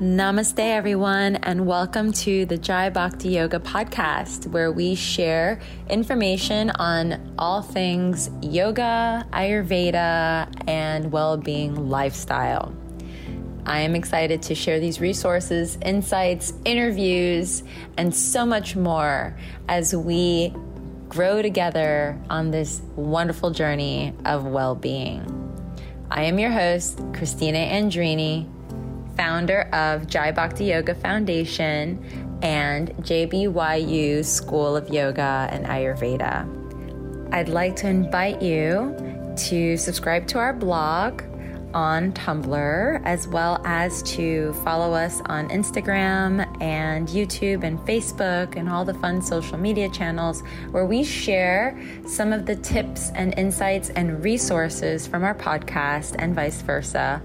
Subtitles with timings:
[0.00, 7.34] Namaste, everyone, and welcome to the Jai Bhakti Yoga podcast, where we share information on
[7.36, 12.72] all things yoga, Ayurveda, and well being lifestyle.
[13.66, 17.64] I am excited to share these resources, insights, interviews,
[17.96, 19.36] and so much more
[19.68, 20.54] as we
[21.08, 25.34] grow together on this wonderful journey of well being.
[26.08, 28.48] I am your host, Christina Andrini
[29.18, 37.34] founder of Jai Bhakti Yoga Foundation and JBYU School of Yoga and Ayurveda.
[37.34, 38.96] I'd like to invite you
[39.48, 41.22] to subscribe to our blog
[41.74, 48.68] on Tumblr, as well as to follow us on Instagram and YouTube and Facebook and
[48.68, 53.90] all the fun social media channels where we share some of the tips and insights
[53.90, 57.20] and resources from our podcast and vice versa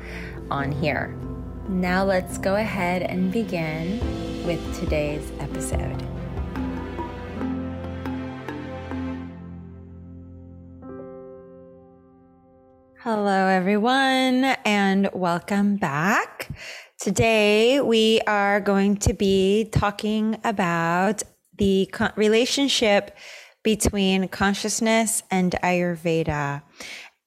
[0.52, 1.16] on here.
[1.70, 4.00] Now let's go ahead and begin
[4.46, 5.96] with today's episode.
[13.00, 16.50] Hello, everyone, and welcome back.
[17.00, 21.24] Today, we are going to be talking about
[21.58, 23.16] the relationship
[23.64, 26.62] between consciousness and Ayurveda.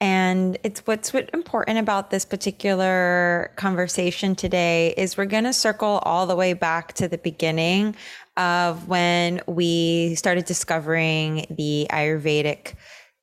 [0.00, 6.27] And it's what's important about this particular conversation today is we're going to circle all
[6.27, 7.97] the way back to the beginning
[8.36, 12.74] of when we started discovering the Ayurvedic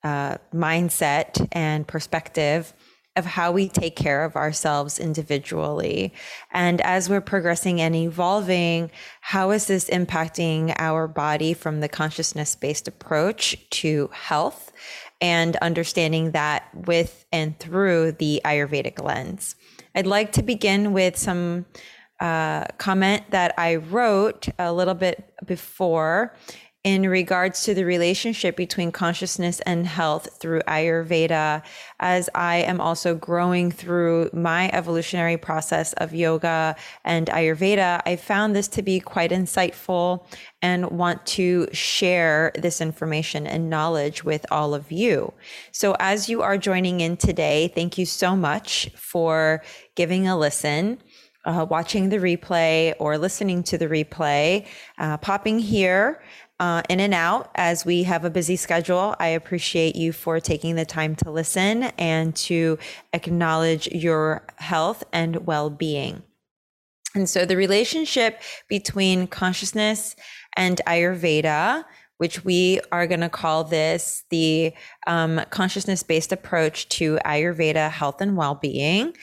[0.03, 2.73] uh, mindset and perspective
[3.15, 6.11] of how we take care of ourselves individually.
[6.51, 8.89] And as we're progressing and evolving,
[9.21, 14.72] how is this impacting our body from the consciousness based approach to health?
[15.23, 19.55] And understanding that with and through the Ayurvedic lens.
[19.95, 21.65] I'd like to begin with some
[22.19, 26.35] uh, comment that I wrote a little bit before
[26.83, 31.63] in regards to the relationship between consciousness and health through Ayurveda,
[32.01, 38.53] as I am also growing through my evolutionary process of yoga and Ayurveda, I found
[38.53, 40.25] this to be quite insightful
[40.61, 45.31] and want to share this information and knowledge with all of you.
[45.71, 49.63] So, as you are joining in today, thank you so much for
[49.95, 51.01] giving a listen.
[51.45, 54.65] Uh, watching the replay or listening to the replay,
[54.97, 56.21] uh, popping here
[56.59, 59.15] uh, in and out as we have a busy schedule.
[59.19, 62.77] I appreciate you for taking the time to listen and to
[63.11, 66.23] acknowledge your health and well being.
[67.15, 70.15] And so the relationship between consciousness
[70.55, 71.85] and Ayurveda,
[72.17, 74.73] which we are going to call this the
[75.05, 79.13] um, consciousness based approach to Ayurveda health and well being,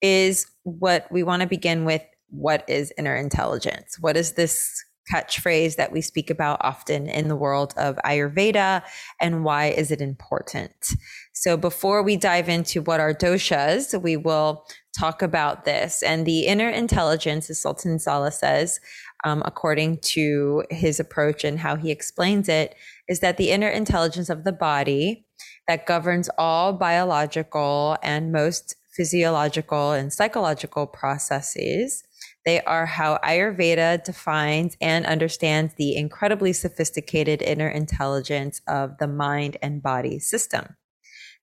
[0.00, 2.02] is what we want to begin with.
[2.32, 3.96] What is inner intelligence?
[3.98, 8.82] What is this catchphrase that we speak about often in the world of Ayurveda
[9.20, 10.94] and why is it important?
[11.32, 14.64] So before we dive into what are doshas, we will
[14.98, 16.02] talk about this.
[16.02, 18.80] And the inner intelligence, as Sultan Saleh says,
[19.24, 22.74] um, according to his approach and how he explains it,
[23.08, 25.26] is that the inner intelligence of the body
[25.68, 32.02] that governs all biological and most physiological and psychological processes
[32.46, 39.56] they are how Ayurveda defines and understands the incredibly sophisticated inner intelligence of the mind
[39.62, 40.76] and body system.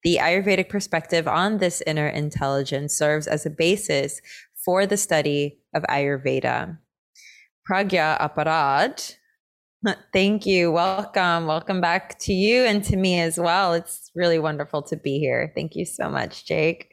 [0.04, 4.22] The Ayurvedic perspective on this inner intelligence serves as a basis
[4.66, 6.78] for the study of Ayurveda.
[7.70, 9.16] Pragya Aparad,
[10.14, 10.72] thank you.
[10.72, 11.46] Welcome.
[11.46, 13.74] Welcome back to you and to me as well.
[13.74, 15.52] It's really wonderful to be here.
[15.54, 16.92] Thank you so much, Jake.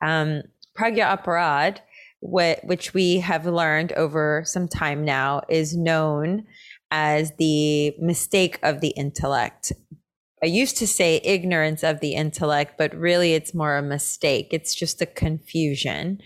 [0.00, 0.42] Um,
[0.78, 1.78] Pragya Aparad
[2.22, 6.44] what which we have learned over some time now is known
[6.92, 9.72] as the mistake of the intellect.
[10.42, 14.48] I used to say ignorance of the intellect, but really it's more a mistake.
[14.52, 16.20] It's just a confusion.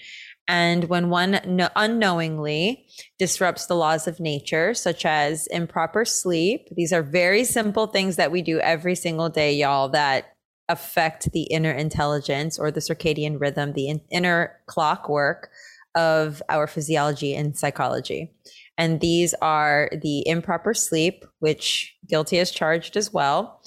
[0.48, 2.86] And when one no- unknowingly
[3.18, 8.30] disrupts the laws of nature, such as improper sleep, these are very simple things that
[8.30, 10.36] we do every single day, y'all, that
[10.68, 15.50] affect the inner intelligence or the circadian rhythm, the in- inner clockwork
[15.96, 18.32] of our physiology and psychology.
[18.78, 23.62] And these are the improper sleep, which guilty as charged as well,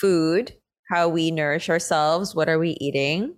[0.00, 0.54] food,
[0.90, 3.36] how we nourish ourselves, what are we eating,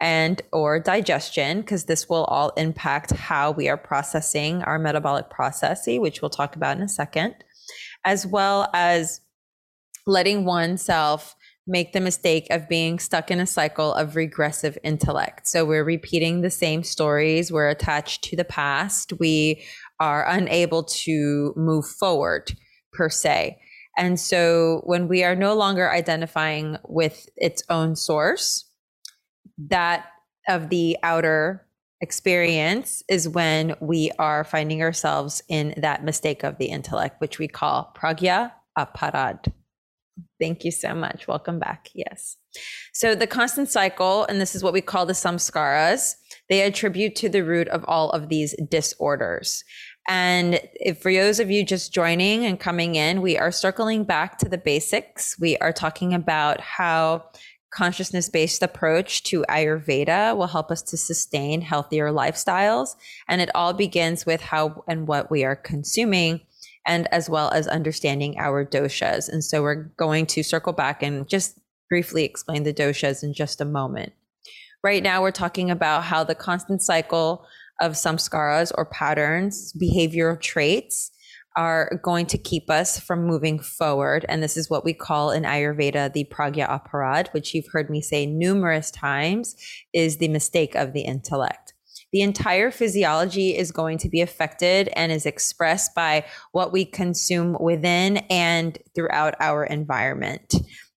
[0.00, 6.02] and or digestion, because this will all impact how we are processing our metabolic processing,
[6.02, 7.34] which we'll talk about in a second,
[8.04, 9.20] as well as
[10.06, 11.34] letting oneself
[11.66, 15.48] make the mistake of being stuck in a cycle of regressive intellect.
[15.48, 19.62] So we're repeating the same stories, we're attached to the past, we
[19.98, 22.52] are unable to move forward
[22.92, 23.58] per se.
[23.98, 28.70] And so when we are no longer identifying with its own source,
[29.58, 30.06] that
[30.48, 31.66] of the outer
[32.00, 37.48] experience is when we are finding ourselves in that mistake of the intellect, which we
[37.48, 39.52] call pragya aparad.
[40.40, 41.28] Thank you so much.
[41.28, 41.88] Welcome back.
[41.94, 42.36] Yes.
[42.92, 46.14] So the constant cycle, and this is what we call the samskaras,
[46.48, 49.64] they attribute to the root of all of these disorders.
[50.08, 54.38] And if for those of you just joining and coming in, we are circling back
[54.38, 55.38] to the basics.
[55.38, 57.24] We are talking about how
[57.70, 62.94] consciousness based approach to Ayurveda will help us to sustain healthier lifestyles.
[63.28, 66.40] And it all begins with how and what we are consuming
[66.86, 69.28] and as well as understanding our doshas.
[69.28, 73.60] And so we're going to circle back and just briefly explain the doshas in just
[73.60, 74.12] a moment.
[74.82, 77.46] Right now, we're talking about how the constant cycle
[77.80, 81.10] of samskaras or patterns, behavioral traits,
[81.56, 84.26] are going to keep us from moving forward.
[84.28, 88.02] And this is what we call in Ayurveda the pragya aparad, which you've heard me
[88.02, 89.56] say numerous times
[89.92, 91.72] is the mistake of the intellect.
[92.16, 97.58] The entire physiology is going to be affected and is expressed by what we consume
[97.60, 100.54] within and throughout our environment.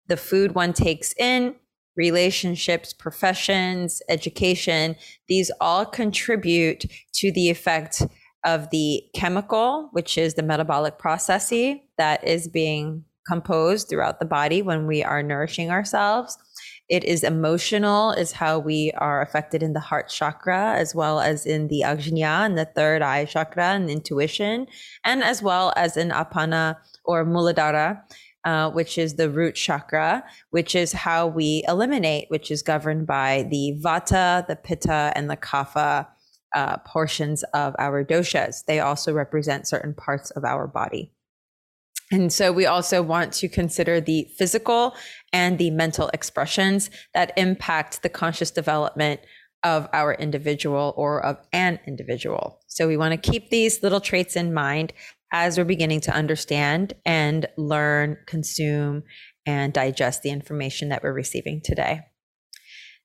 [0.10, 1.56] The food one takes in,
[1.96, 4.96] relationships, professions, education,
[5.28, 8.04] these all contribute to the effect
[8.46, 14.62] of the chemical, which is the metabolic processes that is being composed throughout the body
[14.62, 16.38] when we are nourishing ourselves.
[16.90, 21.46] It is emotional, is how we are affected in the heart chakra, as well as
[21.46, 24.68] in the Ajna and the third eye chakra and intuition,
[25.04, 28.02] and as well as in Apana or Muladhara,
[28.46, 33.46] uh, which is the root chakra, which is how we eliminate, which is governed by
[33.52, 36.08] the Vata, the Pitta, and the Kapha
[36.56, 38.64] uh, portions of our doshas.
[38.66, 41.12] They also represent certain parts of our body.
[42.12, 44.96] And so we also want to consider the physical
[45.34, 49.20] and the mental expressions that impact the conscious development
[49.64, 52.60] of our individual or of an individual.
[52.68, 54.94] So we want to keep these little traits in mind
[55.34, 59.04] as we're beginning to understand and learn, consume,
[59.46, 62.02] and digest the information that we're receiving today.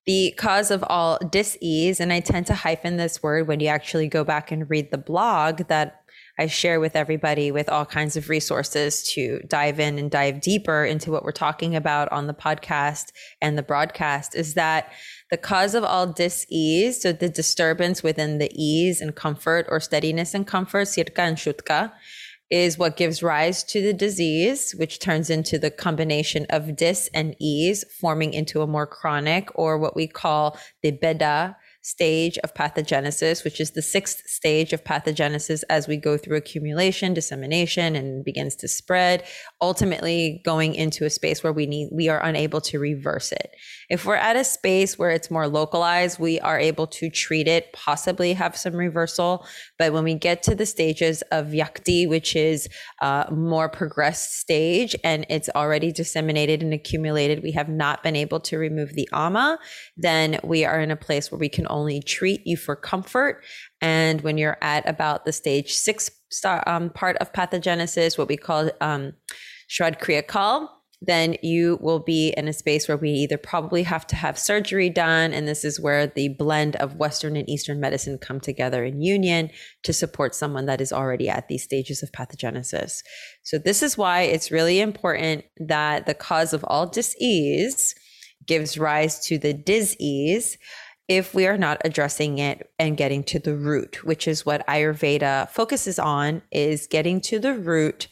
[0.07, 4.09] The cause of all dis-ease, and I tend to hyphen this word when you actually
[4.09, 6.02] go back and read the blog that
[6.43, 10.85] I share with everybody with all kinds of resources to dive in and dive deeper
[10.85, 14.91] into what we're talking about on the podcast and the broadcast is that
[15.31, 20.35] the cause of all dis-ease, so the disturbance within the ease and comfort or steadiness
[20.35, 21.93] and comfort, sirka and shutka,
[22.50, 27.37] is what gives rise to the disease, which turns into the combination of dis and
[27.39, 33.44] ease, forming into a more chronic or what we call the bheda stage of pathogenesis,
[33.44, 38.55] which is the sixth stage of pathogenesis as we go through accumulation, dissemination, and begins
[38.56, 39.25] to spread,
[39.61, 43.55] ultimately going into a space where we need we are unable to reverse it.
[43.93, 47.75] If we're at a space where it's more localized, we are able to treat it,
[47.75, 49.47] possibly have some reversal.
[49.79, 52.71] But when we get to the stages of vyakti, which is
[53.03, 58.41] a more progressed stage, and it's already disseminated and accumulated, we have not been able
[58.41, 59.59] to remove the ama,
[59.99, 63.44] then we are in a place where we can only treat you for comfort.
[63.83, 68.39] And when you're at about the stage six star, um, part of pathogenesis, what we
[68.39, 69.13] call um,
[69.67, 74.06] Shat Kriya Kal, then you will be in a space where we either probably have
[74.06, 75.32] to have surgery done.
[75.32, 79.51] And this is where the blend of Western and Eastern medicine come together in union
[79.82, 83.03] to support someone that is already at these stages of pathogenesis.
[83.43, 87.94] So, this is why it's really important that the cause of all disease
[88.47, 90.56] gives rise to the disease
[91.09, 95.51] if we are not addressing it and getting to the root, which is what Ayurveda
[95.51, 98.09] focuses on is getting to the root,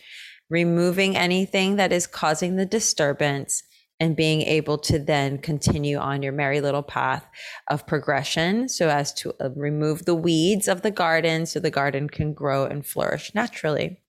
[0.50, 3.62] removing anything that is causing the disturbance
[4.00, 7.26] and being able to then continue on your merry little path
[7.69, 12.09] of progression so as to uh, remove the weeds of the garden so the garden
[12.09, 14.00] can grow and flourish naturally.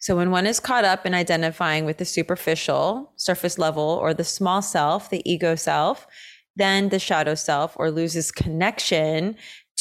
[0.00, 4.24] So when one is caught up in identifying with the superficial, surface level, or the
[4.24, 6.06] small self, the ego self,
[6.54, 9.36] then the shadow self or loses connection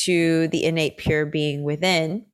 [0.05, 2.25] to the innate pure being within.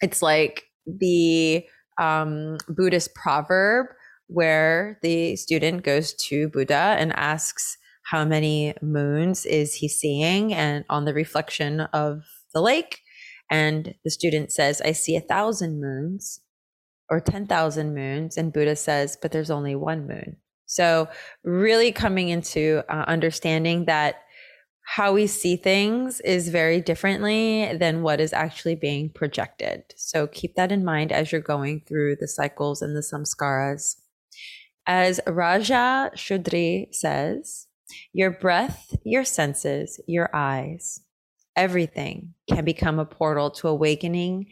[0.00, 1.64] It's like the
[1.98, 3.86] um, Buddhist proverb
[4.26, 10.84] where the student goes to Buddha and asks how many moons is he seeing and
[10.88, 12.22] on the reflection of
[12.52, 13.00] the lake.
[13.50, 16.40] And the student says i see a thousand moons
[17.10, 18.36] or 10,000 moons.
[18.36, 20.36] And buddha says but there's only one moon.
[20.66, 21.08] So,
[21.44, 24.22] really coming into uh, understanding that
[24.84, 29.82] how we see things is very differently than what is actually being projected.
[29.96, 33.96] So, keep that in mind as you're going through the cycles and the samskaras.
[34.86, 37.66] As Raja Shudri says,
[38.12, 41.00] your breath, your senses, your eyes,
[41.56, 44.46] everything can become a portal to awakening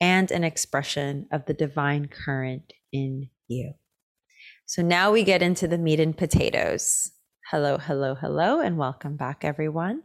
[0.00, 3.72] and an expression of the divine current in you.
[4.66, 7.10] So now we get into the meat and potatoes.
[7.50, 10.02] Hello, hello, hello, and welcome back, everyone.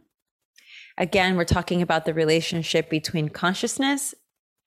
[0.96, 4.14] Again, we're talking about the relationship between consciousness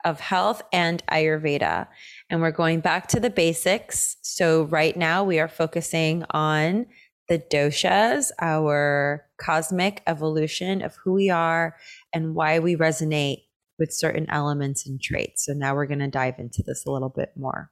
[0.06, 1.88] of health and Ayurveda.
[2.30, 4.18] And we're going back to the basics.
[4.22, 6.86] So, right now, we are focusing on
[7.28, 11.76] the doshas, our cosmic evolution of who we are
[12.14, 13.46] and why we resonate
[13.80, 15.46] with certain elements and traits.
[15.46, 17.72] So, now we're going to dive into this a little bit more.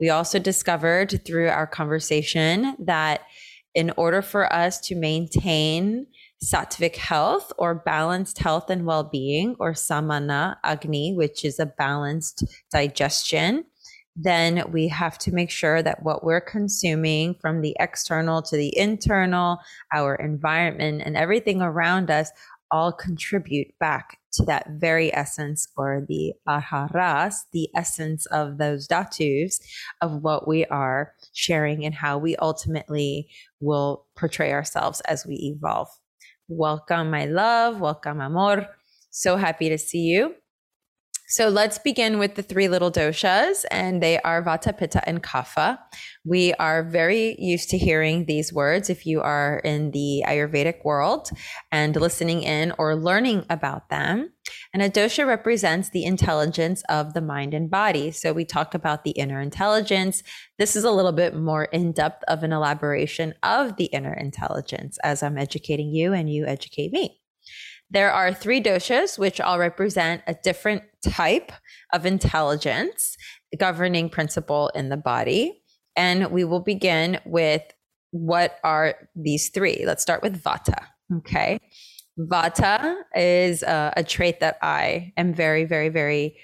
[0.00, 3.20] We also discovered through our conversation that
[3.74, 6.06] in order for us to maintain
[6.42, 12.44] sattvic health or balanced health and well being, or samana agni, which is a balanced
[12.72, 13.64] digestion,
[14.16, 18.76] then we have to make sure that what we're consuming from the external to the
[18.76, 19.58] internal,
[19.92, 22.30] our environment, and everything around us
[22.70, 29.60] all contribute back to that very essence or the aharas, the essence of those dhatus
[30.00, 33.28] of what we are sharing and how we ultimately
[33.60, 35.88] will portray ourselves as we evolve.
[36.48, 37.80] Welcome, my love.
[37.80, 38.66] Welcome, amor.
[39.10, 40.34] So happy to see you.
[41.30, 45.78] So let's begin with the three little doshas, and they are Vata, Pitta, and Kapha.
[46.24, 51.30] We are very used to hearing these words if you are in the Ayurvedic world
[51.70, 54.32] and listening in or learning about them.
[54.74, 58.10] And a dosha represents the intelligence of the mind and body.
[58.10, 60.24] So we talk about the inner intelligence.
[60.58, 64.98] This is a little bit more in depth of an elaboration of the inner intelligence
[65.04, 67.19] as I'm educating you and you educate me.
[67.90, 71.52] There are three doshas, which all represent a different type
[71.92, 73.16] of intelligence
[73.58, 75.62] governing principle in the body.
[75.96, 77.62] And we will begin with
[78.12, 79.84] what are these three?
[79.84, 80.84] Let's start with Vata.
[81.18, 81.58] Okay.
[82.18, 86.36] Vata is a, a trait that I am very, very, very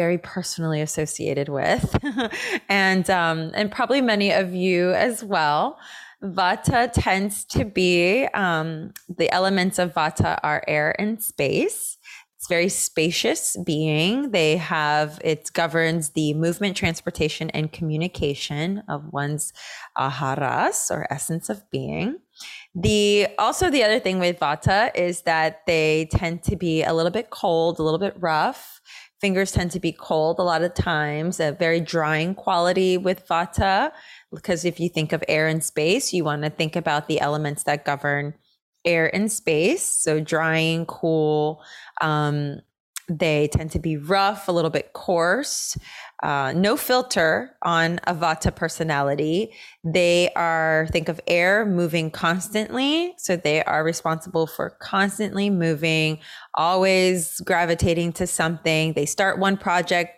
[0.00, 1.94] very personally associated with,
[2.70, 5.76] and um, and probably many of you as well.
[6.22, 11.96] Vata tends to be um, the elements of Vata are air and space.
[12.36, 14.30] It's very spacious being.
[14.30, 19.52] They have it governs the movement, transportation, and communication of one's
[19.98, 22.18] aharas or essence of being.
[22.74, 27.12] The also the other thing with Vata is that they tend to be a little
[27.12, 28.80] bit cold, a little bit rough.
[29.20, 31.40] Fingers tend to be cold a lot of times.
[31.40, 33.92] A very drying quality with Vata
[34.32, 37.64] because if you think of air and space, you want to think about the elements
[37.64, 38.34] that govern
[38.84, 39.84] air and space.
[39.84, 41.62] So drying, cool.
[42.00, 42.60] Um,
[43.08, 45.76] they tend to be rough, a little bit coarse,
[46.22, 49.52] uh, no filter on a Vata personality.
[49.82, 53.14] They are, think of air moving constantly.
[53.18, 56.20] So they are responsible for constantly moving,
[56.54, 58.92] always gravitating to something.
[58.92, 60.12] They start one project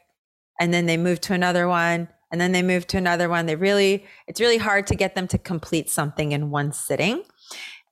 [0.61, 3.47] and then they move to another one and then they move to another one.
[3.47, 7.23] They really, it's really hard to get them to complete something in one sitting.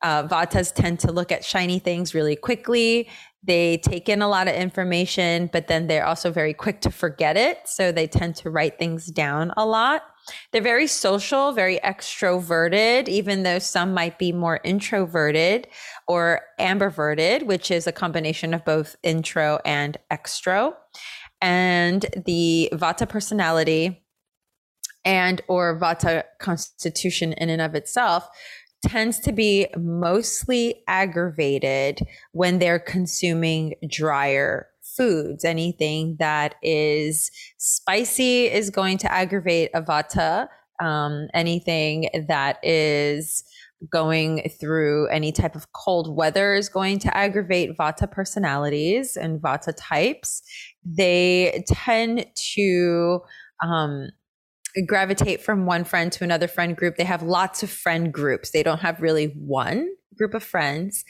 [0.03, 3.07] Uh, Vatas tend to look at shiny things really quickly.
[3.43, 7.37] They take in a lot of information, but then they're also very quick to forget
[7.37, 7.61] it.
[7.67, 10.03] So they tend to write things down a lot.
[10.53, 15.69] They're very social, very extroverted, even though some might be more introverted
[16.07, 20.75] or ambiverted, which is a combination of both intro and extro.
[21.43, 24.03] And the Vata personality
[25.05, 28.29] and or vata constitution in and of itself
[28.87, 32.01] tends to be mostly aggravated
[32.33, 35.45] when they're consuming drier foods.
[35.45, 40.49] Anything that is spicy is going to aggravate a vata
[40.81, 43.45] um, anything that is
[43.91, 49.73] going through any type of cold weather is going to aggravate vata personalities and vata
[49.77, 50.43] types.
[50.85, 53.21] They tend to
[53.63, 54.09] um,
[54.87, 56.97] gravitate from one friend to another friend group.
[56.97, 58.51] They have lots of friend groups.
[58.51, 61.05] They don't have really one group of friends.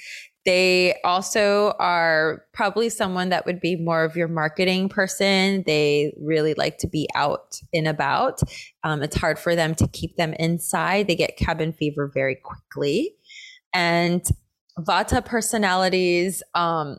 [0.47, 5.65] They also are probably someone that would be more of your marketing person.
[5.67, 8.41] They really like to be out and about.
[8.83, 11.09] Um, it's hard for them to keep them inside.
[11.09, 13.15] They get cabin fever very quickly.
[13.75, 14.25] And
[14.79, 16.99] Vata personalities, um,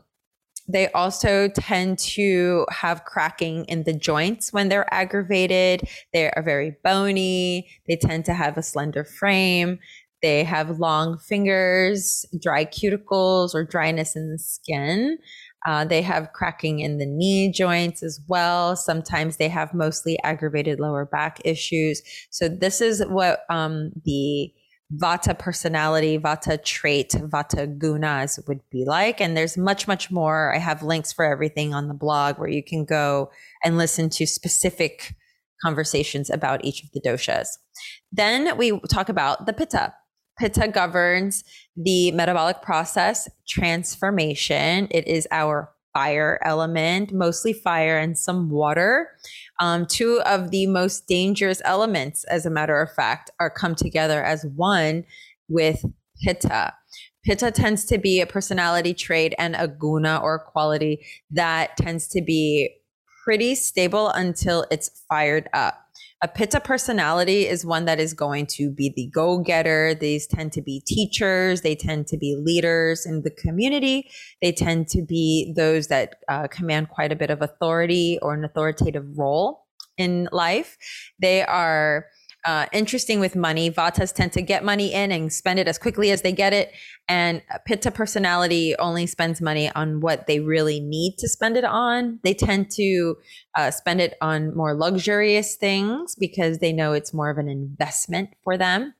[0.68, 5.88] they also tend to have cracking in the joints when they're aggravated.
[6.12, 7.68] They are very bony.
[7.88, 9.78] They tend to have a slender frame.
[10.22, 15.18] They have long fingers, dry cuticles, or dryness in the skin.
[15.66, 18.76] Uh, they have cracking in the knee joints as well.
[18.76, 22.02] Sometimes they have mostly aggravated lower back issues.
[22.30, 24.52] So, this is what um, the
[24.96, 29.20] Vata personality, Vata trait, Vata gunas would be like.
[29.20, 30.54] And there's much, much more.
[30.54, 33.30] I have links for everything on the blog where you can go
[33.64, 35.14] and listen to specific
[35.62, 37.46] conversations about each of the doshas.
[38.10, 39.94] Then we talk about the Pitta.
[40.38, 41.44] Pitta governs
[41.76, 44.88] the metabolic process transformation.
[44.90, 49.08] It is our fire element, mostly fire and some water.
[49.60, 54.24] Um, two of the most dangerous elements, as a matter of fact, are come together
[54.24, 55.04] as one
[55.48, 55.84] with
[56.22, 56.74] Pitta.
[57.24, 62.20] Pitta tends to be a personality trait and a guna or quality that tends to
[62.20, 62.74] be
[63.24, 65.78] pretty stable until it's fired up.
[66.24, 69.92] A Pitta personality is one that is going to be the go getter.
[69.92, 71.62] These tend to be teachers.
[71.62, 74.08] They tend to be leaders in the community.
[74.40, 78.44] They tend to be those that uh, command quite a bit of authority or an
[78.44, 79.66] authoritative role
[79.98, 80.78] in life.
[81.18, 82.06] They are
[82.44, 83.70] uh, interesting with money.
[83.70, 86.72] Vatas tend to get money in and spend it as quickly as they get it.
[87.08, 92.18] And Pitta personality only spends money on what they really need to spend it on.
[92.24, 93.16] They tend to
[93.56, 98.30] uh, spend it on more luxurious things because they know it's more of an investment
[98.42, 98.94] for them.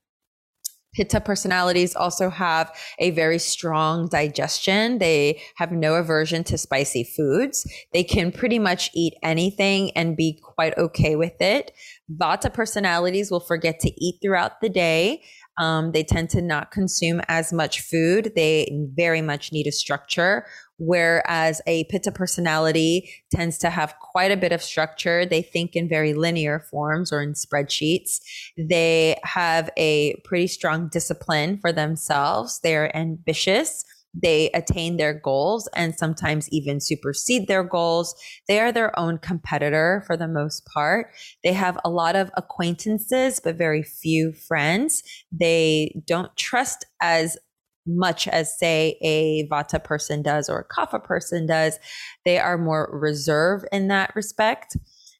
[0.93, 4.99] Pitta personalities also have a very strong digestion.
[4.99, 7.67] They have no aversion to spicy foods.
[7.93, 11.71] They can pretty much eat anything and be quite okay with it.
[12.15, 15.23] Vata personalities will forget to eat throughout the day.
[15.57, 18.33] Um, they tend to not consume as much food.
[18.35, 20.45] They very much need a structure,
[20.77, 25.25] whereas a Pitta personality tends to have quite a bit of structure.
[25.25, 28.19] They think in very linear forms or in spreadsheets.
[28.57, 32.59] They have a pretty strong discipline for themselves.
[32.63, 38.15] They're ambitious they attain their goals and sometimes even supersede their goals.
[38.47, 41.11] They are their own competitor for the most part.
[41.43, 45.03] They have a lot of acquaintances, but very few friends.
[45.31, 47.37] They don't trust as
[47.85, 51.79] much as say a vata person does or a kapha person does.
[52.25, 54.77] They are more reserved in that respect.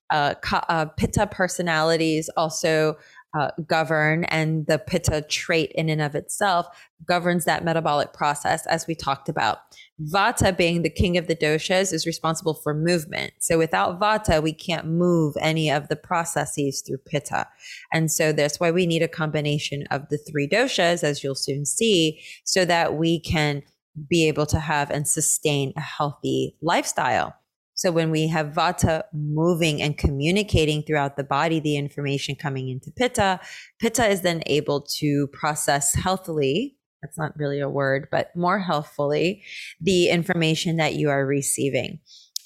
[0.10, 0.36] Uh,
[0.70, 2.96] uh, pitta personalities also
[3.38, 6.68] uh, govern and the pitta trait in and of itself
[7.06, 9.60] governs that metabolic process as we talked about.
[10.02, 13.34] Vata being the king of the doshas is responsible for movement.
[13.40, 17.48] So without vata we can't move any of the processes through pitta.
[17.92, 21.66] And so that's why we need a combination of the three doshas as you'll soon
[21.66, 23.64] see so that we can
[24.10, 27.36] be able to have and sustain a healthy lifestyle
[27.84, 32.90] so when we have vata moving and communicating throughout the body, the information coming into
[32.92, 33.42] pitta,
[33.78, 36.78] pitta is then able to process healthily.
[37.02, 39.44] That's not really a word, but more healthfully,
[39.82, 42.00] the information that you are receiving.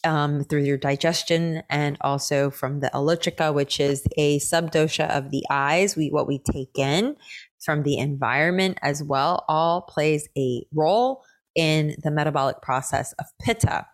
[0.03, 5.43] Um, through your digestion and also from the alochaka, which is a subdosha of the
[5.51, 7.15] eyes, we what we take in
[7.59, 11.23] from the environment as well, all plays a role
[11.55, 13.85] in the metabolic process of pitta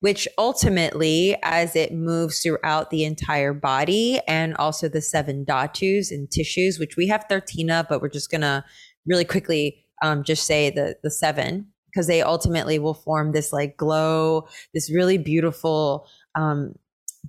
[0.00, 6.30] which ultimately, as it moves throughout the entire body and also the seven dhatus and
[6.30, 8.64] tissues, which we have 13 of, but we're just going to
[9.06, 13.76] really quickly um, just say the, the seven because they ultimately will form this like
[13.76, 16.06] glow, this really beautiful
[16.36, 16.74] um,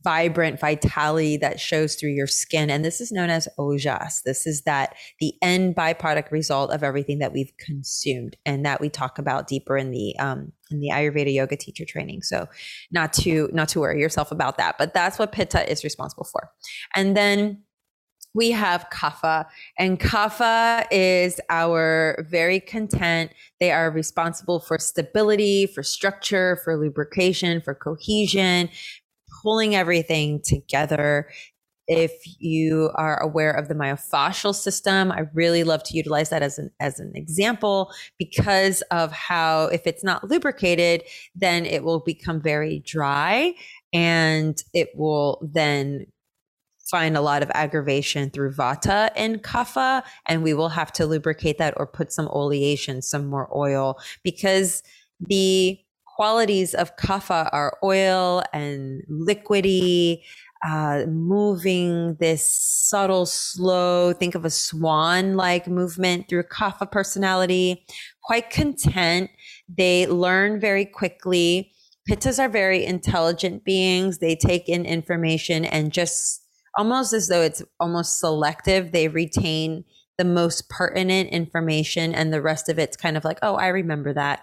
[0.04, 2.70] vibrant vitality that shows through your skin.
[2.70, 4.24] And this is known as ojas.
[4.24, 8.90] This is that the end byproduct result of everything that we've consumed and that we
[8.90, 12.22] talk about deeper in the um, in the Ayurveda yoga teacher training.
[12.22, 12.48] So
[12.92, 16.52] not to not to worry yourself about that, but that's what Pitta is responsible for.
[16.96, 17.64] And then
[18.34, 19.46] we have kapha
[19.78, 27.60] and kapha is our very content they are responsible for stability for structure for lubrication
[27.60, 28.70] for cohesion
[29.42, 31.30] pulling everything together.
[31.88, 36.60] If you are aware of the myofascial system, I really love to utilize that as
[36.60, 42.42] an as an example because of how if it's not lubricated, then it will become
[42.42, 43.56] very dry
[43.92, 46.06] and it will then
[46.90, 51.58] find a lot of aggravation through vata and kapha and we will have to lubricate
[51.60, 54.82] that or put some oleation some more oil because
[55.20, 55.80] the
[56.20, 60.22] qualities of kapha are oil and liquidy,
[60.68, 67.86] uh, moving this subtle, slow, think of a swan like movement through kapha personality,
[68.22, 69.30] quite content.
[69.70, 71.72] They learn very quickly.
[72.10, 74.18] Pittas are very intelligent beings.
[74.18, 76.44] They take in information and just
[76.78, 79.86] almost as though it's almost selective, they retain
[80.18, 84.14] the most pertinent information and the rest of it's kind of like, oh, I remember
[84.16, 84.42] that.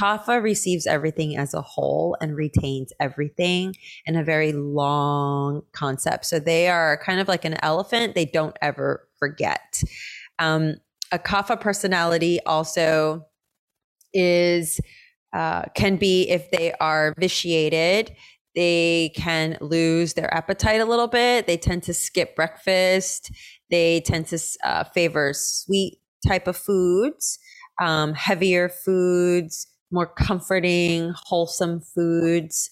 [0.00, 3.74] Kapha receives everything as a whole and retains everything
[4.06, 6.24] in a very long concept.
[6.26, 9.82] So they are kind of like an elephant, they don't ever forget.
[10.38, 10.76] Um,
[11.12, 13.26] a Kapha personality also
[14.14, 14.80] is
[15.32, 18.14] uh, can be if they are vitiated
[18.54, 23.30] they can lose their appetite a little bit they tend to skip breakfast
[23.70, 27.38] they tend to uh, favor sweet type of foods
[27.80, 32.70] um, heavier foods more comforting wholesome foods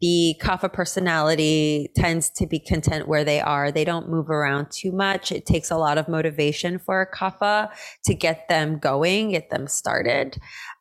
[0.00, 3.70] the kapha personality tends to be content where they are.
[3.70, 5.30] They don't move around too much.
[5.30, 7.70] It takes a lot of motivation for a kapha
[8.04, 10.36] to get them going, get them started.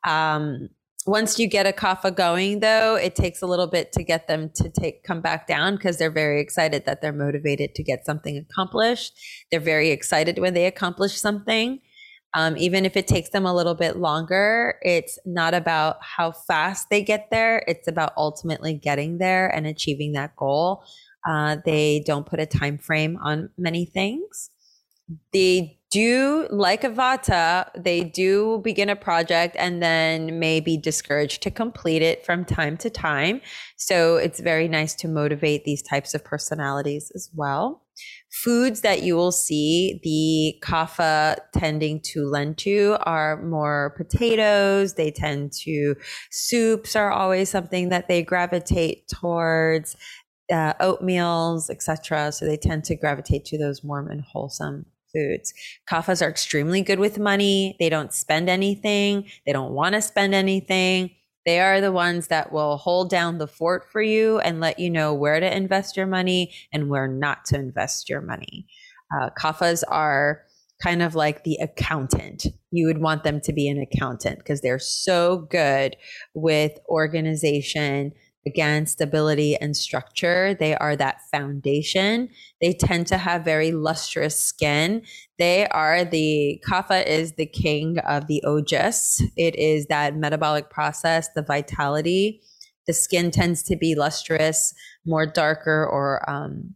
[0.05, 0.69] Um,
[1.05, 4.49] once you get a kapha going though it takes a little bit to get them
[4.55, 8.37] to take come back down because they're very excited that they're motivated to get something
[8.37, 9.11] accomplished
[9.51, 11.79] they're very excited when they accomplish something
[12.33, 16.89] um, even if it takes them a little bit longer it's not about how fast
[16.89, 17.63] they get there.
[17.67, 20.83] It's about ultimately getting there and achieving that goal.
[21.27, 24.49] Uh, they don't put a time frame on many things.
[25.31, 31.43] They do like a vata they do begin a project and then may be discouraged
[31.43, 33.39] to complete it from time to time.
[33.77, 37.82] So it's very nice to motivate these types of personalities as well
[38.33, 45.11] foods that you will see the kapha tending to lend to are more potatoes they
[45.11, 45.95] tend to
[46.31, 49.95] soups are always something that they gravitate towards
[50.51, 55.53] uh, oatmeals etc so they tend to gravitate to those warm and wholesome foods.
[55.89, 57.75] Kaphas are extremely good with money.
[57.79, 59.29] They don't spend anything.
[59.45, 61.11] They don't want to spend anything.
[61.45, 64.89] They are the ones that will hold down the fort for you and let you
[64.89, 68.67] know where to invest your money and where not to invest your money.
[69.15, 69.29] Uh,
[69.89, 70.41] are
[70.82, 72.47] kind of like the accountant.
[72.71, 75.95] You would want them to be an accountant because they're so good
[76.34, 78.12] with organization,
[78.45, 80.53] again, stability and structure.
[80.53, 82.29] They are that foundation.
[82.62, 85.03] They tend to have very lustrous skin.
[85.39, 89.21] They are the kapha is the king of the ojas.
[89.38, 92.41] It is that metabolic process, the vitality.
[92.88, 94.73] The skin tends to be lustrous,
[95.06, 96.75] more darker or um,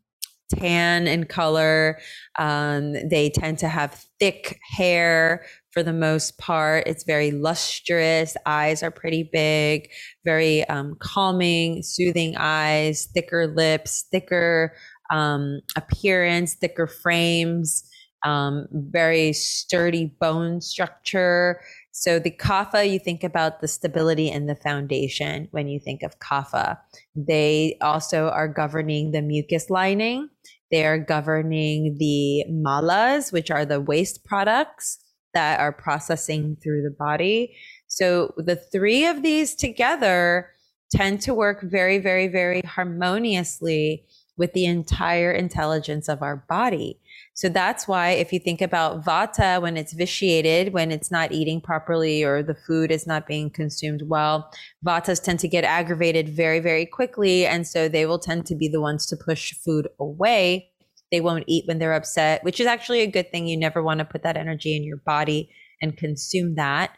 [0.49, 1.99] tan in color.
[2.39, 5.45] Um, they tend to have thick hair
[5.77, 6.87] for the most part.
[6.87, 8.35] It's very lustrous.
[8.47, 9.91] Eyes are pretty big,
[10.25, 14.73] very um, calming, soothing eyes, thicker lips, thicker
[15.11, 17.87] um, appearance, thicker frames,
[18.25, 21.61] um, very sturdy bone structure.
[21.91, 26.17] So the kapha, you think about the stability and the foundation when you think of
[26.17, 26.79] kapha.
[27.15, 30.29] They also are governing the mucus lining.
[30.71, 36.95] They are governing the malas, which are the waste products that are processing through the
[36.97, 37.55] body.
[37.87, 40.49] So the three of these together
[40.89, 44.05] tend to work very, very, very harmoniously
[44.37, 46.99] with the entire intelligence of our body.
[47.33, 51.59] So that's why if you think about vata, when it's vitiated, when it's not eating
[51.59, 54.51] properly or the food is not being consumed well,
[54.85, 57.45] vatas tend to get aggravated very, very quickly.
[57.45, 60.69] And so they will tend to be the ones to push food away.
[61.11, 63.47] They won't eat when they're upset, which is actually a good thing.
[63.47, 65.49] You never want to put that energy in your body
[65.81, 66.91] and consume that.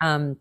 [0.00, 0.36] Um,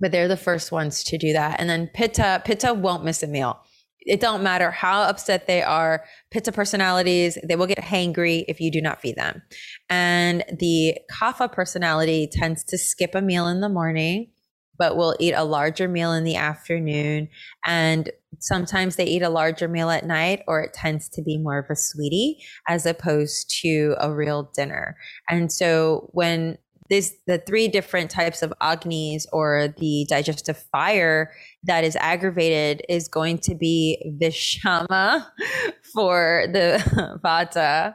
[0.00, 1.60] but they're the first ones to do that.
[1.60, 3.62] And then pitta, pitta won't miss a meal
[4.06, 8.70] it don't matter how upset they are pitta personalities they will get hangry if you
[8.70, 9.42] do not feed them
[9.88, 14.30] and the kapha personality tends to skip a meal in the morning
[14.78, 17.28] but will eat a larger meal in the afternoon
[17.66, 21.58] and sometimes they eat a larger meal at night or it tends to be more
[21.58, 24.96] of a sweetie as opposed to a real dinner.
[25.28, 26.58] And so when
[26.92, 31.32] this the three different types of agnis or the digestive fire
[31.64, 35.26] that is aggravated is going to be vishama
[35.94, 37.94] for the vata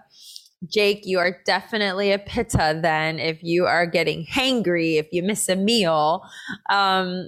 [0.69, 5.47] Jake, you are definitely a pitta then if you are getting hangry, if you miss
[5.49, 6.23] a meal.
[6.69, 7.27] Um,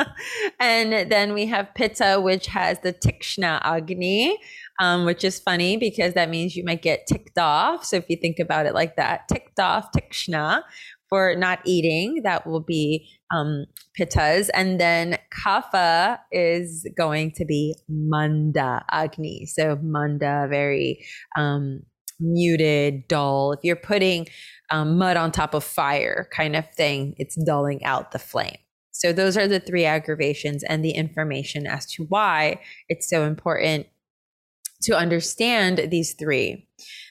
[0.60, 4.38] and then we have pitta, which has the tikshna agni,
[4.80, 7.84] um, which is funny because that means you might get ticked off.
[7.84, 10.62] So if you think about it like that, ticked off, tikshna,
[11.08, 13.66] for not eating, that will be um,
[13.98, 14.48] pittas.
[14.54, 19.46] And then kapha is going to be manda agni.
[19.46, 21.04] So manda, very
[21.36, 21.82] um,
[22.20, 23.52] muted, dull.
[23.52, 24.28] If you're putting
[24.70, 28.58] um, mud on top of fire kind of thing, it's dulling out the flame.
[28.90, 33.86] So those are the three aggravations and the information as to why it's so important
[34.82, 36.68] to understand these three.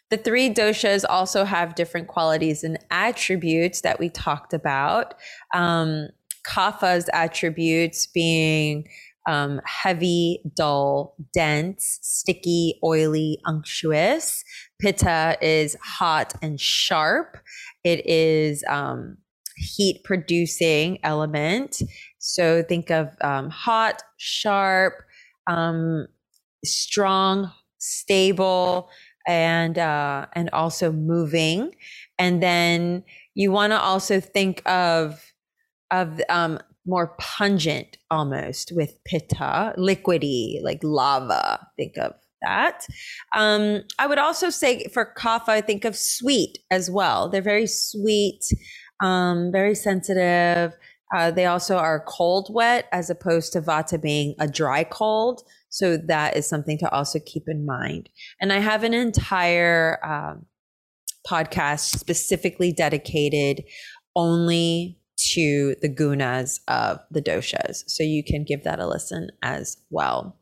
[0.09, 5.15] The three doshas also have different qualities and attributes that we talked about.
[5.53, 6.09] Um,
[6.45, 8.85] kapha's attributes being
[9.27, 14.43] um, heavy, dull, dense, sticky, oily, unctuous.
[14.81, 17.37] Pitta is hot and sharp.
[17.83, 19.17] It is um,
[19.57, 21.81] heat producing element.
[22.19, 24.95] So think of um, hot, sharp,
[25.47, 26.07] um,
[26.65, 28.89] strong, stable,
[29.27, 31.75] and uh, and also moving.
[32.19, 33.03] And then
[33.35, 35.21] you want to also think of
[35.91, 41.67] of um, more pungent almost with pitta, liquidy, like lava.
[41.77, 42.85] Think of that.
[43.35, 47.29] Um, I would also say for kapha, I think of sweet as well.
[47.29, 48.41] They're very sweet,
[49.01, 50.73] um, very sensitive.
[51.15, 55.43] Uh, they also are cold wet as opposed to vata being a dry cold.
[55.69, 58.09] So that is something to also keep in mind.
[58.41, 60.45] And I have an entire um,
[61.27, 63.63] podcast specifically dedicated
[64.15, 64.99] only
[65.33, 67.83] to the gunas of the doshas.
[67.87, 70.37] So you can give that a listen as well.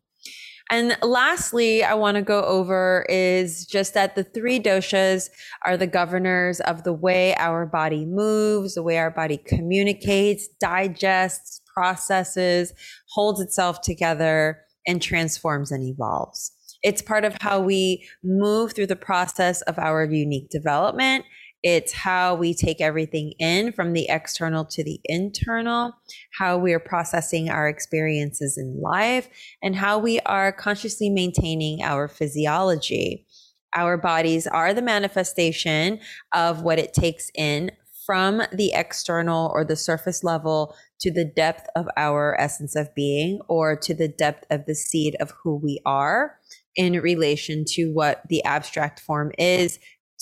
[0.71, 5.29] And lastly, I want to go over is just that the three doshas
[5.65, 11.61] are the governors of the way our body moves, the way our body communicates, digests,
[11.73, 12.73] processes,
[13.09, 16.53] holds itself together, and transforms and evolves.
[16.83, 21.25] It's part of how we move through the process of our unique development
[21.63, 25.93] it's how we take everything in from the external to the internal,
[26.37, 29.29] how we are processing our experiences in life,
[29.61, 33.27] and how we are consciously maintaining our physiology.
[33.75, 35.99] Our bodies are the manifestation
[36.33, 37.71] of what it takes in
[38.05, 43.39] from the external or the surface level to the depth of our essence of being
[43.47, 46.37] or to the depth of the seed of who we are
[46.75, 49.77] in relation to what the abstract form is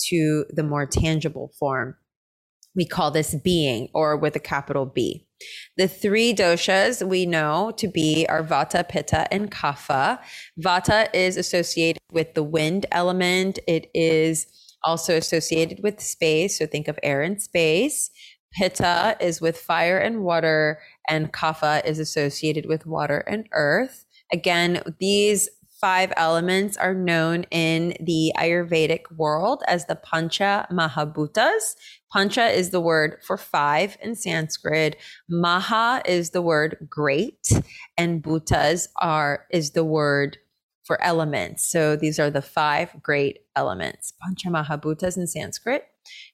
[0.08, 1.96] to the more tangible form.
[2.74, 5.26] We call this being or with a capital B.
[5.76, 10.20] The three doshas we know to be are Vata, Pitta, and Kapha.
[10.62, 13.58] Vata is associated with the wind element.
[13.66, 14.46] It is
[14.84, 16.58] also associated with space.
[16.58, 18.10] So think of air and space.
[18.52, 24.04] Pitta is with fire and water, and Kapha is associated with water and earth.
[24.32, 25.48] Again, these
[25.80, 31.74] five elements are known in the Ayurvedic world as the Pancha Mahabhutas.
[32.12, 34.96] Pancha is the word for five in Sanskrit.
[35.28, 37.48] Maha is the word great,
[37.96, 40.38] and Bhutas are is the word
[40.84, 41.70] for elements.
[41.70, 44.12] So these are the five great elements.
[44.20, 45.84] Pancha Mahabhutas in Sanskrit.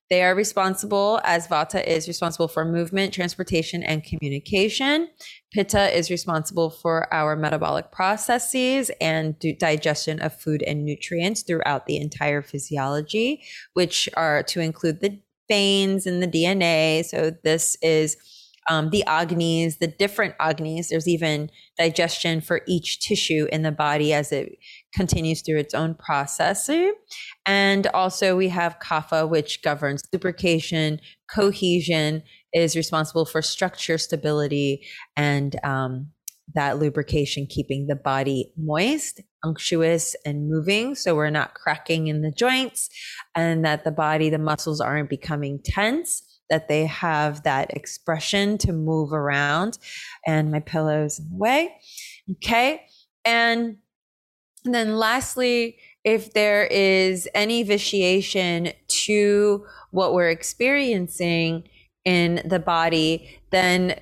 [0.09, 5.09] They are responsible, as Vata is responsible for movement, transportation, and communication.
[5.53, 11.97] Pitta is responsible for our metabolic processes and digestion of food and nutrients throughout the
[11.97, 13.43] entire physiology,
[13.75, 17.05] which are to include the veins and the DNA.
[17.05, 18.17] So this is
[18.69, 20.89] um, the agnis, the different agnis.
[20.89, 24.59] There's even digestion for each tissue in the body as it
[24.97, 26.95] continues through its own processing.
[27.45, 31.01] And also we have kapha, which governs lubrication,
[31.33, 36.09] cohesion, is responsible for structure stability and um,
[36.55, 40.95] that lubrication keeping the body moist, unctuous, and moving.
[40.95, 42.89] So we're not cracking in the joints
[43.35, 48.73] and that the body, the muscles aren't becoming tense, that they have that expression to
[48.73, 49.79] move around.
[50.27, 51.77] And my pillow's in the way.
[52.37, 52.87] Okay.
[53.25, 53.77] And
[54.67, 61.69] and then lastly, if there is any vitiation to what we're experiencing
[62.05, 63.99] in the body, then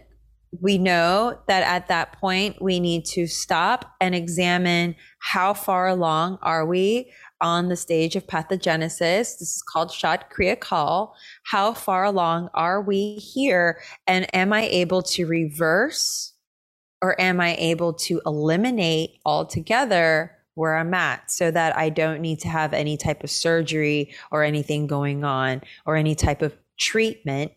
[0.61, 6.39] we know that at that point we need to stop and examine how far along
[6.43, 9.39] are we on the stage of pathogenesis.
[9.39, 11.15] This is called Shat Kriya Kal.
[11.45, 13.81] How far along are we here?
[14.07, 16.35] And am I able to reverse
[17.03, 22.41] or am I able to eliminate altogether where I'm at so that I don't need
[22.41, 27.53] to have any type of surgery or anything going on or any type of treatment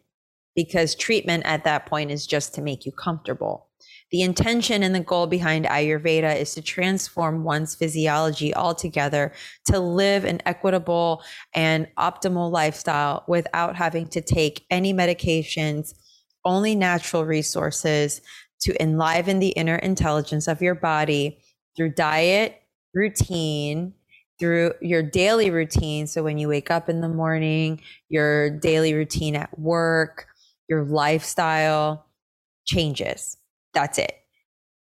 [0.56, 3.68] because treatment at that point is just to make you comfortable.
[4.10, 9.34] The intention and the goal behind Ayurveda is to transform one's physiology altogether
[9.66, 11.22] to live an equitable
[11.54, 15.94] and optimal lifestyle without having to take any medications,
[16.46, 18.22] only natural resources
[18.62, 21.40] to enliven the inner intelligence of your body
[21.76, 22.62] through diet,
[22.94, 23.94] routine
[24.40, 26.08] through your daily routine.
[26.08, 30.28] So when you wake up in the morning, your daily routine at work,
[30.70, 32.06] your lifestyle,
[32.66, 33.38] changes.
[33.74, 34.14] That's it.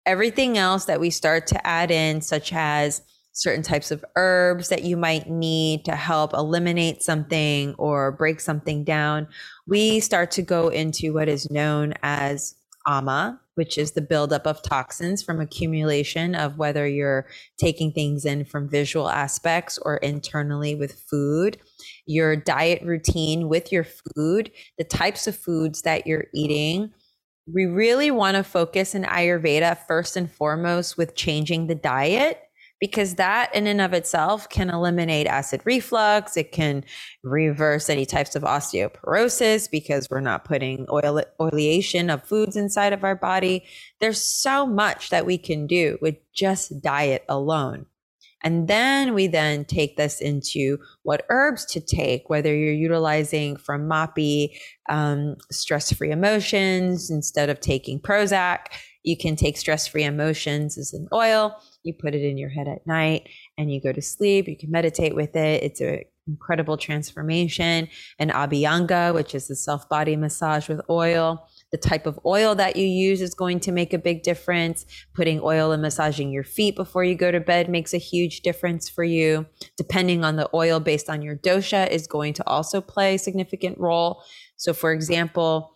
[0.07, 4.85] Everything else that we start to add in, such as certain types of herbs that
[4.85, 9.27] you might need to help eliminate something or break something down,
[9.67, 12.55] we start to go into what is known as
[12.87, 17.27] ama, which is the buildup of toxins from accumulation of whether you're
[17.59, 21.59] taking things in from visual aspects or internally with food,
[22.07, 26.93] your diet routine with your food, the types of foods that you're eating.
[27.53, 32.41] We really want to focus in Ayurveda first and foremost with changing the diet
[32.81, 36.37] because that in and of itself can eliminate acid reflux.
[36.37, 36.85] It can
[37.23, 43.05] reverse any types of osteoporosis because we're not putting oil oleation of foods inside of
[43.05, 43.65] our body.
[44.01, 47.87] There's so much that we can do with just diet alone.
[48.45, 53.89] And then we then take this into what herbs to take, whether you're utilizing from
[53.89, 54.51] MAPI
[54.91, 58.67] um, stress free emotions instead of taking Prozac.
[59.05, 62.67] You can take stress free emotions as an oil you put it in your head
[62.67, 64.49] at night and you go to sleep.
[64.49, 65.63] You can meditate with it.
[65.63, 67.89] It's an incredible transformation.
[68.19, 71.47] And Abhyanga, which is the self body massage with oil.
[71.73, 74.87] The type of oil that you use is going to make a big difference.
[75.15, 78.89] Putting oil and massaging your feet before you go to bed makes a huge difference
[78.89, 79.47] for you.
[79.77, 83.79] Depending on the oil based on your dosha is going to also play a significant
[83.79, 84.23] role.
[84.57, 85.75] So, for example,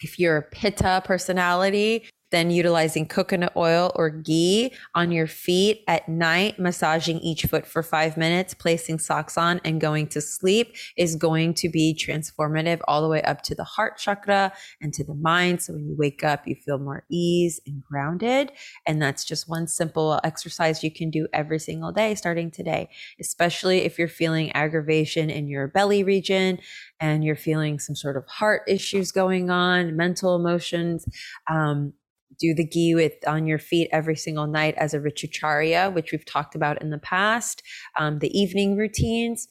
[0.00, 6.08] if you're a pitta personality, then utilizing coconut oil or ghee on your feet at
[6.08, 11.16] night, massaging each foot for five minutes, placing socks on, and going to sleep is
[11.16, 15.14] going to be transformative all the way up to the heart chakra and to the
[15.14, 15.62] mind.
[15.62, 18.52] So when you wake up, you feel more ease and grounded.
[18.86, 23.78] And that's just one simple exercise you can do every single day starting today, especially
[23.84, 26.58] if you're feeling aggravation in your belly region
[27.00, 31.06] and you're feeling some sort of heart issues going on, mental emotions.
[31.48, 31.92] Um,
[32.38, 36.26] do the ghee with on your feet every single night as a ritucharya, which we've
[36.26, 37.62] talked about in the past.
[37.98, 39.48] Um, the evening routines,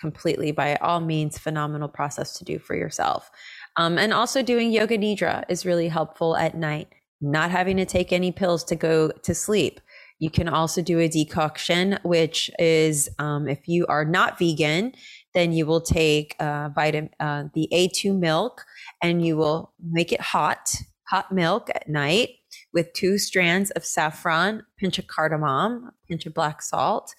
[0.00, 3.30] completely by all means, phenomenal process to do for yourself.
[3.76, 6.88] Um, and also doing yoga nidra is really helpful at night,
[7.20, 9.80] not having to take any pills to go to sleep.
[10.20, 14.92] You can also do a decoction, which is um, if you are not vegan,
[15.32, 18.64] then you will take uh, vitamin uh, the A2 milk
[19.00, 20.70] and you will make it hot
[21.08, 22.30] hot milk at night
[22.72, 27.14] with two strands of saffron, pinch of cardamom, pinch of black salt,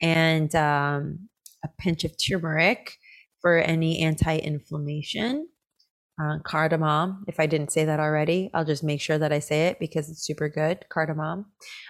[0.00, 1.28] and um,
[1.64, 2.94] a pinch of turmeric
[3.40, 5.48] for any anti-inflammation.
[6.20, 7.24] Uh, cardamom.
[7.28, 10.10] If I didn't say that already, I'll just make sure that I say it because
[10.10, 10.84] it's super good.
[10.88, 11.46] Cardamom,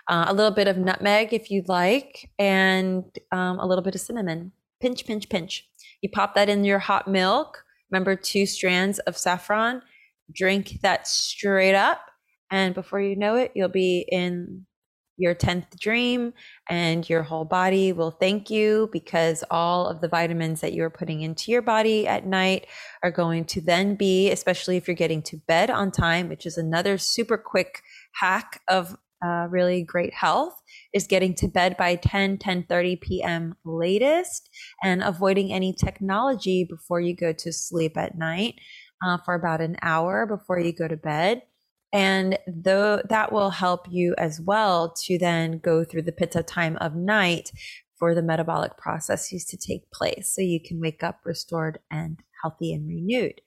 [0.06, 4.02] uh, a little bit of nutmeg if you'd like, and um, a little bit of
[4.02, 4.52] cinnamon.
[4.82, 5.66] Pinch, pinch, pinch.
[6.02, 7.64] You pop that in your hot milk.
[7.90, 9.80] Remember, two strands of saffron
[10.35, 12.01] drink that straight up.
[12.51, 14.67] And before you know it, you'll be in
[15.19, 16.33] your 10th dream
[16.71, 21.23] and your whole body will thank you because all of the vitamins that you're putting
[21.23, 22.67] into your body at night
[23.03, 26.57] are going to then be especially if you're getting to bed on time which is
[26.57, 27.83] another super quick
[28.14, 30.55] hack of uh, really great health
[30.95, 34.49] is getting to bed by 10 10 30 p.m latest
[34.85, 38.55] and avoiding any technology before you go to sleep at night
[39.04, 41.42] uh, for about an hour before you go to bed.
[41.92, 46.76] And though that will help you as well to then go through the pitta time
[46.78, 47.50] of night
[47.98, 50.30] for the metabolic processes to take place.
[50.34, 53.40] So you can wake up restored and healthy and renewed.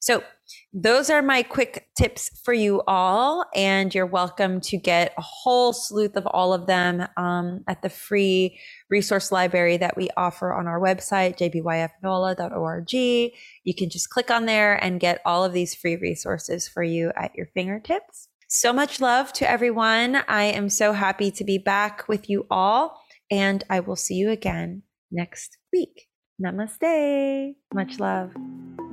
[0.00, 0.22] So,
[0.72, 3.44] those are my quick tips for you all.
[3.54, 7.88] And you're welcome to get a whole sleuth of all of them um, at the
[7.88, 8.58] free
[8.90, 12.92] resource library that we offer on our website, jbyfnola.org.
[12.92, 17.12] You can just click on there and get all of these free resources for you
[17.16, 18.28] at your fingertips.
[18.48, 20.16] So much love to everyone.
[20.28, 23.02] I am so happy to be back with you all.
[23.30, 26.08] And I will see you again next week.
[26.42, 27.56] Namaste.
[27.74, 28.32] Much love.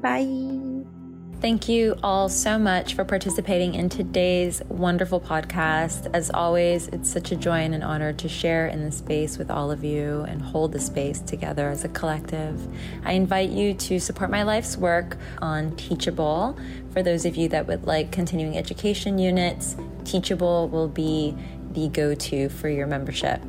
[0.02, 0.95] Bye.
[1.42, 6.10] Thank you all so much for participating in today's wonderful podcast.
[6.14, 9.52] As always, it's such a joy and an honor to share in the space with
[9.52, 12.66] all of you and hold the space together as a collective.
[13.04, 16.58] I invite you to support my life's work on Teachable.
[16.94, 21.36] For those of you that would like continuing education units, Teachable will be
[21.74, 23.42] the go to for your membership.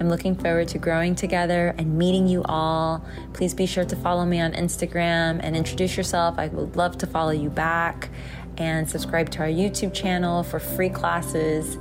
[0.00, 3.04] I'm looking forward to growing together and meeting you all.
[3.32, 6.38] Please be sure to follow me on Instagram and introduce yourself.
[6.38, 8.10] I would love to follow you back
[8.58, 11.78] and subscribe to our YouTube channel for free classes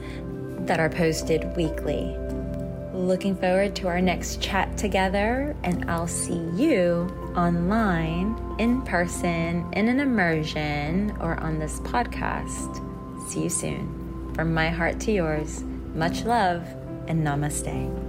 [0.65, 2.15] that are posted weekly.
[2.93, 9.87] Looking forward to our next chat together, and I'll see you online, in person, in
[9.87, 12.79] an immersion, or on this podcast.
[13.29, 14.31] See you soon.
[14.35, 15.63] From my heart to yours,
[15.95, 16.65] much love
[17.07, 18.02] and namaste.